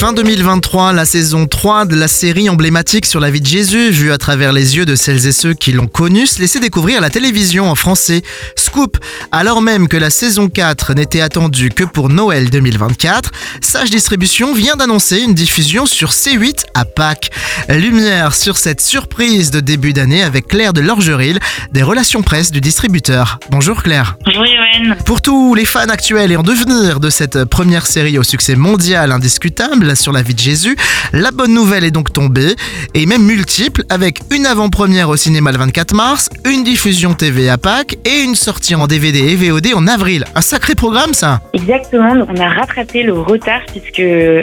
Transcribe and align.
Fin 0.00 0.14
2023, 0.14 0.94
la 0.94 1.04
saison 1.04 1.46
3 1.46 1.84
de 1.84 1.94
la 1.94 2.08
série 2.08 2.48
emblématique 2.48 3.04
sur 3.04 3.20
la 3.20 3.30
vie 3.30 3.42
de 3.42 3.46
Jésus, 3.46 3.90
vue 3.90 4.12
à 4.12 4.16
travers 4.16 4.50
les 4.50 4.78
yeux 4.78 4.86
de 4.86 4.94
celles 4.94 5.26
et 5.26 5.32
ceux 5.32 5.52
qui 5.52 5.72
l'ont 5.72 5.88
connu, 5.88 6.26
se 6.26 6.40
laissait 6.40 6.58
découvrir 6.58 7.02
la 7.02 7.10
télévision 7.10 7.70
en 7.70 7.74
français. 7.74 8.22
Scoop, 8.56 8.96
alors 9.30 9.60
même 9.60 9.88
que 9.88 9.98
la 9.98 10.08
saison 10.08 10.48
4 10.48 10.94
n'était 10.94 11.20
attendue 11.20 11.68
que 11.68 11.84
pour 11.84 12.08
Noël 12.08 12.48
2024, 12.48 13.30
Sage 13.60 13.90
Distribution 13.90 14.54
vient 14.54 14.74
d'annoncer 14.74 15.18
une 15.18 15.34
diffusion 15.34 15.84
sur 15.84 16.12
C8 16.12 16.64
à 16.72 16.86
Pâques. 16.86 17.30
Lumière 17.68 18.34
sur 18.34 18.56
cette 18.56 18.80
surprise 18.80 19.50
de 19.50 19.60
début 19.60 19.92
d'année 19.92 20.22
avec 20.22 20.48
Claire 20.48 20.72
de 20.72 20.80
Lorgeril, 20.80 21.40
des 21.72 21.82
relations 21.82 22.22
presse 22.22 22.50
du 22.50 22.62
distributeur. 22.62 23.38
Bonjour 23.50 23.82
Claire. 23.82 24.16
Bonjour 24.24 24.46
Yoann. 24.46 24.96
Pour 25.04 25.20
tous 25.20 25.54
les 25.54 25.66
fans 25.66 25.90
actuels 25.90 26.32
et 26.32 26.36
en 26.38 26.42
devenir 26.42 27.00
de 27.00 27.10
cette 27.10 27.44
première 27.44 27.86
série 27.86 28.18
au 28.18 28.22
succès 28.22 28.56
mondial 28.56 29.12
indiscutable, 29.12 29.89
sur 29.94 30.12
la 30.12 30.22
vie 30.22 30.34
de 30.34 30.38
Jésus. 30.38 30.76
La 31.12 31.30
bonne 31.30 31.54
nouvelle 31.54 31.84
est 31.84 31.90
donc 31.90 32.12
tombée, 32.12 32.54
et 32.94 33.06
même 33.06 33.22
multiple, 33.22 33.82
avec 33.88 34.20
une 34.32 34.46
avant-première 34.46 35.08
au 35.08 35.16
cinéma 35.16 35.52
le 35.52 35.58
24 35.58 35.94
mars, 35.94 36.30
une 36.44 36.64
diffusion 36.64 37.14
TV 37.14 37.48
à 37.48 37.58
Pâques 37.58 37.96
et 38.04 38.20
une 38.22 38.34
sortie 38.34 38.74
en 38.74 38.86
DVD 38.86 39.18
et 39.18 39.36
VOD 39.36 39.68
en 39.74 39.86
avril. 39.86 40.24
Un 40.34 40.40
sacré 40.40 40.74
programme 40.74 41.14
ça 41.14 41.40
Exactement, 41.52 42.26
on 42.28 42.40
a 42.40 42.48
rattrapé 42.48 43.02
le 43.02 43.12
retard 43.12 43.62
puisque 43.66 44.02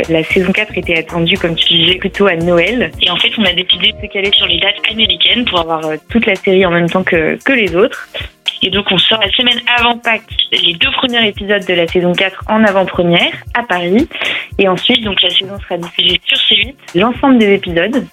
la 0.09 0.23
saison 0.23 0.51
4 0.51 0.77
était 0.77 0.97
attendue, 0.97 1.37
comme 1.37 1.55
tu 1.55 1.73
disais, 1.73 1.95
plutôt 1.95 2.27
à 2.27 2.35
Noël. 2.35 2.91
Et 3.01 3.09
en 3.09 3.17
fait, 3.17 3.29
on 3.37 3.43
a 3.43 3.53
décidé 3.53 3.93
de 3.93 4.07
se 4.07 4.11
caler 4.11 4.31
sur 4.33 4.47
les 4.47 4.59
dates 4.59 4.75
américaines 4.91 5.45
pour 5.45 5.59
avoir 5.59 5.85
euh, 5.85 5.95
toute 6.09 6.25
la 6.25 6.35
série 6.35 6.65
en 6.65 6.71
même 6.71 6.89
temps 6.89 7.03
que, 7.03 7.37
que 7.43 7.53
les 7.53 7.75
autres. 7.75 8.07
Et 8.63 8.69
donc, 8.69 8.85
on 8.91 8.97
sort 8.97 9.19
la 9.19 9.31
semaine 9.31 9.59
avant 9.77 9.97
Pâques 9.97 10.23
les 10.51 10.73
deux 10.73 10.91
premiers 10.91 11.27
épisodes 11.27 11.65
de 11.65 11.73
la 11.73 11.87
saison 11.87 12.13
4 12.13 12.43
en 12.47 12.63
avant-première 12.63 13.33
à 13.53 13.63
Paris. 13.63 14.07
Et 14.57 14.67
ensuite, 14.67 15.03
donc, 15.03 15.21
la 15.21 15.29
saison 15.29 15.59
sera 15.59 15.77
diffusée 15.77 16.19
sur 16.25 16.37
C8, 16.37 16.75
l'ensemble 16.95 17.37
des 17.37 17.53
épisodes. 17.53 18.05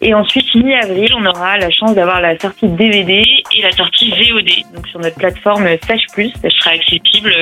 Et 0.00 0.14
ensuite, 0.14 0.54
mi-avril, 0.54 1.12
on 1.16 1.24
aura 1.26 1.58
la 1.58 1.70
chance 1.70 1.94
d'avoir 1.94 2.20
la 2.20 2.38
sortie 2.38 2.68
DVD 2.68 3.24
et 3.56 3.62
la 3.62 3.72
sortie 3.72 4.10
VOD. 4.10 4.74
Donc, 4.74 4.86
sur 4.88 5.00
notre 5.00 5.16
plateforme 5.16 5.66
Sage 5.86 6.06
Plus, 6.12 6.32
elle 6.42 6.52
sera 6.52 6.70
accessible 6.70 7.32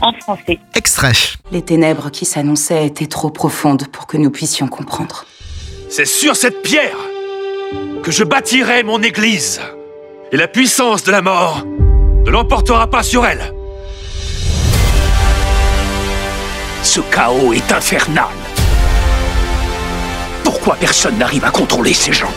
en 0.00 0.12
français. 0.14 0.58
Extrait. 0.74 1.12
Les 1.52 1.62
ténèbres 1.62 2.10
qui 2.10 2.24
s'annonçaient 2.24 2.86
étaient 2.86 3.06
trop 3.06 3.30
profondes 3.30 3.88
pour 3.88 4.06
que 4.06 4.16
nous 4.16 4.30
puissions 4.30 4.68
comprendre. 4.68 5.24
C'est 5.88 6.06
sur 6.06 6.36
cette 6.36 6.62
pierre 6.62 6.96
que 8.02 8.10
je 8.10 8.24
bâtirai 8.24 8.82
mon 8.82 9.02
église. 9.02 9.60
Et 10.32 10.36
la 10.36 10.48
puissance 10.48 11.02
de 11.02 11.10
la 11.10 11.22
mort 11.22 11.64
ne 12.24 12.30
l'emportera 12.30 12.86
pas 12.88 13.02
sur 13.02 13.24
elle. 13.26 13.54
Ce 16.82 17.00
chaos 17.00 17.52
est 17.52 17.72
infernal. 17.72 18.24
Pourquoi 20.44 20.76
personne 20.76 21.18
n'arrive 21.18 21.44
à 21.44 21.50
contrôler 21.50 21.94
ces 21.94 22.12
gens? 22.12 22.32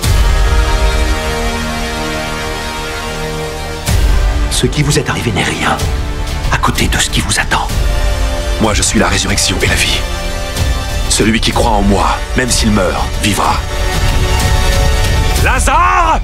Ce 4.51 4.67
qui 4.67 4.83
vous 4.83 4.99
est 4.99 5.09
arrivé 5.09 5.31
n'est 5.31 5.43
rien 5.43 5.77
à 6.51 6.57
côté 6.57 6.87
de 6.87 6.97
ce 6.97 7.09
qui 7.09 7.21
vous 7.21 7.39
attend. 7.39 7.67
Moi, 8.61 8.73
je 8.73 8.81
suis 8.81 8.99
la 8.99 9.07
résurrection 9.07 9.57
et 9.61 9.67
la 9.67 9.75
vie. 9.75 9.99
Celui 11.09 11.39
qui 11.41 11.51
croit 11.51 11.71
en 11.71 11.81
moi, 11.81 12.17
même 12.37 12.49
s'il 12.49 12.71
meurt, 12.71 13.05
vivra. 13.21 13.55
Lazare 15.43 16.19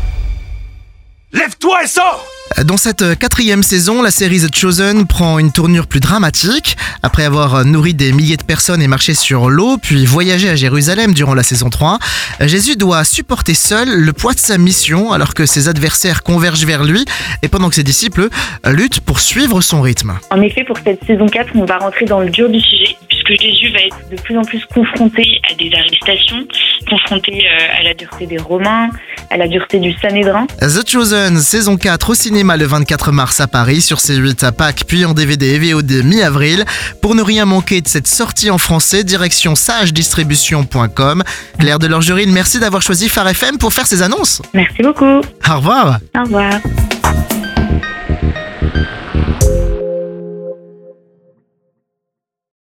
Lève-toi 1.31 1.83
et 1.83 1.87
sors 1.87 2.25
Dans 2.65 2.77
cette 2.77 3.19
quatrième 3.19 3.61
saison, 3.61 4.01
la 4.01 4.09
série 4.09 4.39
The 4.39 4.55
Chosen 4.55 5.05
prend 5.05 5.37
une 5.37 5.51
tournure 5.51 5.85
plus 5.85 5.99
dramatique. 5.99 6.75
Après 7.03 7.23
avoir 7.23 7.65
nourri 7.65 7.93
des 7.93 8.11
milliers 8.13 8.35
de 8.35 8.43
personnes 8.43 8.81
et 8.81 8.87
marché 8.87 9.13
sur 9.13 9.47
l'eau, 9.47 9.77
puis 9.77 10.07
voyagé 10.07 10.49
à 10.49 10.55
Jérusalem 10.55 11.13
durant 11.13 11.35
la 11.35 11.43
saison 11.43 11.69
3, 11.69 11.99
Jésus 12.41 12.77
doit 12.77 13.03
supporter 13.03 13.53
seul 13.53 13.89
le 13.89 14.11
poids 14.11 14.33
de 14.33 14.39
sa 14.39 14.57
mission 14.57 15.11
alors 15.11 15.35
que 15.35 15.45
ses 15.45 15.67
adversaires 15.67 16.23
convergent 16.23 16.65
vers 16.65 16.83
lui 16.83 17.05
et 17.43 17.47
pendant 17.47 17.69
que 17.69 17.75
ses 17.75 17.83
disciples 17.83 18.29
luttent 18.65 19.01
pour 19.01 19.19
suivre 19.19 19.61
son 19.61 19.81
rythme. 19.81 20.17
En 20.31 20.41
effet, 20.41 20.63
pour 20.63 20.79
cette 20.83 21.05
saison 21.05 21.27
4, 21.27 21.51
on 21.53 21.65
va 21.65 21.77
rentrer 21.77 22.05
dans 22.05 22.21
le 22.21 22.31
dur 22.31 22.49
du 22.49 22.59
sujet 22.59 22.95
puisque 23.07 23.39
Jésus 23.39 23.69
va 23.71 23.81
être 23.81 24.09
de 24.09 24.19
plus 24.19 24.35
en 24.35 24.43
plus 24.43 24.65
confronté 24.65 25.39
à 25.51 25.53
des 25.53 25.71
arrestations, 25.75 26.47
confronté 26.89 27.45
euh, 27.45 27.79
à 27.79 27.83
la 27.83 27.93
dureté 27.93 28.25
des 28.25 28.37
Romains, 28.37 28.89
à 29.29 29.37
la 29.37 29.47
dureté 29.47 29.79
du 29.79 29.93
Sanhédrin. 29.93 30.47
The 30.61 30.87
Chosen, 30.87 31.39
saison 31.39 31.77
4 31.77 32.09
au 32.09 32.13
cinéma 32.13 32.57
le 32.57 32.65
24 32.65 33.11
mars 33.11 33.39
à 33.39 33.47
Paris, 33.47 33.81
sur 33.81 33.97
C8 33.97 34.45
à 34.45 34.51
Pâques, 34.51 34.83
puis 34.87 35.05
en 35.05 35.13
DVD 35.13 35.47
et 35.47 35.59
VOD 35.59 36.03
mi-avril. 36.03 36.65
Pour 37.01 37.15
ne 37.15 37.21
rien 37.21 37.45
manquer 37.45 37.81
de 37.81 37.87
cette 37.87 38.07
sortie 38.07 38.49
en 38.49 38.57
français, 38.57 39.03
direction 39.03 39.55
sagedistribution.com. 39.55 41.23
Claire 41.57 41.79
de 41.79 41.87
Lorgeril, 41.87 42.31
merci 42.31 42.59
d'avoir 42.59 42.81
choisi 42.81 43.09
Phare 43.09 43.29
FM 43.29 43.57
pour 43.57 43.73
faire 43.73 43.87
ces 43.87 44.01
annonces. 44.01 44.41
Merci 44.53 44.81
beaucoup. 44.81 45.05
Au 45.05 45.55
revoir. 45.55 45.99
Au 46.17 46.23
revoir. 46.23 46.53